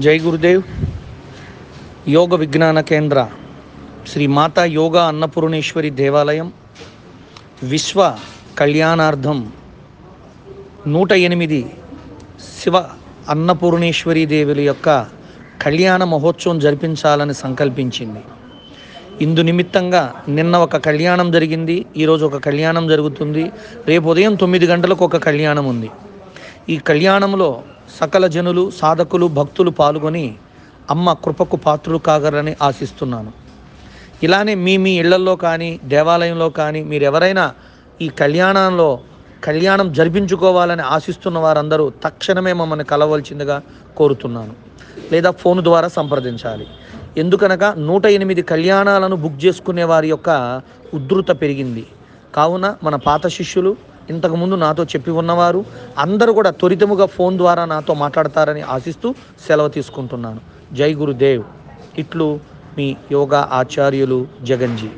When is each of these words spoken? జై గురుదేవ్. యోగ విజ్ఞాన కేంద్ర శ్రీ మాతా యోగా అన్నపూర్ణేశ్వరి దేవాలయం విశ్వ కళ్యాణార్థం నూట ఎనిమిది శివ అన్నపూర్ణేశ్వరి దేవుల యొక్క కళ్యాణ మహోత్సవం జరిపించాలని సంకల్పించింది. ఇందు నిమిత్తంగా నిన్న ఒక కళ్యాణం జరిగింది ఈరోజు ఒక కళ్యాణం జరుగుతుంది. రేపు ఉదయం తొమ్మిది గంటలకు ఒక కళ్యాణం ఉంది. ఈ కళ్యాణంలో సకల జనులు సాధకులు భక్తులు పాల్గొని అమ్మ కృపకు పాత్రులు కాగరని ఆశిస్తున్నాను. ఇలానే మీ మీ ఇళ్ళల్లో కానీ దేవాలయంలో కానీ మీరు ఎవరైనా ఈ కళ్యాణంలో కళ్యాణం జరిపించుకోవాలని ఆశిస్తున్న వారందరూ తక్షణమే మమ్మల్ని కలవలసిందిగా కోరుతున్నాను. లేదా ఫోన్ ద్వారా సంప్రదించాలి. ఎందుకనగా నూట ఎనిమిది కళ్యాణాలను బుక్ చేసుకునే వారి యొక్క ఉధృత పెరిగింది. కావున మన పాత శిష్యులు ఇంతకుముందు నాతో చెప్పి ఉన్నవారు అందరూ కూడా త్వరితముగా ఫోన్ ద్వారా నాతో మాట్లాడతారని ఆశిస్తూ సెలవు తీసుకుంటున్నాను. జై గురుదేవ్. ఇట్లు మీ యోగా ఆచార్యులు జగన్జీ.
జై 0.00 0.18
గురుదేవ్. 0.18 0.62
యోగ 2.08 2.34
విజ్ఞాన 2.34 2.80
కేంద్ర 2.80 3.28
శ్రీ 4.08 4.26
మాతా 4.26 4.64
యోగా 4.64 5.04
అన్నపూర్ణేశ్వరి 5.04 5.90
దేవాలయం 5.90 6.52
విశ్వ 7.62 8.16
కళ్యాణార్థం 8.58 9.52
నూట 10.86 11.12
ఎనిమిది 11.12 11.70
శివ 12.60 12.76
అన్నపూర్ణేశ్వరి 13.28 14.26
దేవుల 14.26 14.60
యొక్క 14.60 15.06
కళ్యాణ 15.62 16.04
మహోత్సవం 16.04 16.58
జరిపించాలని 16.58 17.34
సంకల్పించింది. 17.34 18.20
ఇందు 19.20 19.40
నిమిత్తంగా 19.40 20.14
నిన్న 20.28 20.56
ఒక 20.56 20.76
కళ్యాణం 20.76 21.30
జరిగింది 21.30 21.86
ఈరోజు 21.96 22.26
ఒక 22.26 22.36
కళ్యాణం 22.36 22.88
జరుగుతుంది. 22.88 23.52
రేపు 23.88 24.08
ఉదయం 24.08 24.34
తొమ్మిది 24.34 24.66
గంటలకు 24.66 25.04
ఒక 25.04 25.16
కళ్యాణం 25.16 25.66
ఉంది. 25.66 25.90
ఈ 26.68 26.76
కళ్యాణంలో 26.76 27.62
సకల 28.00 28.26
జనులు 28.26 28.70
సాధకులు 28.70 29.26
భక్తులు 29.26 29.70
పాల్గొని 29.70 30.34
అమ్మ 30.90 31.12
కృపకు 31.12 31.56
పాత్రులు 31.56 31.98
కాగరని 31.98 32.56
ఆశిస్తున్నాను. 32.62 33.32
ఇలానే 34.22 34.54
మీ 34.54 34.76
మీ 34.76 34.92
ఇళ్ళల్లో 35.00 35.36
కానీ 35.36 35.80
దేవాలయంలో 35.84 36.50
కానీ 36.50 36.82
మీరు 36.82 37.04
ఎవరైనా 37.04 37.54
ఈ 38.02 38.08
కళ్యాణంలో 38.08 39.00
కళ్యాణం 39.44 39.92
జరిపించుకోవాలని 39.92 40.82
ఆశిస్తున్న 40.82 41.38
వారందరూ 41.38 41.92
తక్షణమే 42.04 42.52
మమ్మల్ని 42.52 42.84
కలవలసిందిగా 42.84 43.62
కోరుతున్నాను. 43.96 44.54
లేదా 45.12 45.30
ఫోన్ 45.30 45.62
ద్వారా 45.62 45.88
సంప్రదించాలి. 45.88 46.66
ఎందుకనగా 47.16 47.74
నూట 47.78 48.06
ఎనిమిది 48.06 48.42
కళ్యాణాలను 48.42 49.16
బుక్ 49.16 49.44
చేసుకునే 49.44 49.84
వారి 49.84 50.08
యొక్క 50.08 50.60
ఉధృత 50.94 51.30
పెరిగింది. 51.30 51.86
కావున 52.34 52.76
మన 52.84 52.96
పాత 52.96 53.26
శిష్యులు 53.26 53.76
ఇంతకుముందు 54.10 54.54
నాతో 54.54 54.84
చెప్పి 54.84 55.10
ఉన్నవారు 55.10 55.64
అందరూ 55.98 56.32
కూడా 56.32 56.50
త్వరితముగా 56.50 57.06
ఫోన్ 57.06 57.36
ద్వారా 57.36 57.64
నాతో 57.64 57.94
మాట్లాడతారని 57.94 58.62
ఆశిస్తూ 58.76 59.14
సెలవు 59.46 59.68
తీసుకుంటున్నాను. 59.68 60.40
జై 60.74 60.94
గురుదేవ్. 60.94 61.44
ఇట్లు 61.98 62.40
మీ 62.76 62.96
యోగా 63.12 63.48
ఆచార్యులు 63.52 64.26
జగన్జీ. 64.42 64.90